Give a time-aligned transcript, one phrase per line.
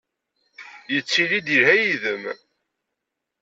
[0.93, 2.23] Yettili-d yelha yid-m?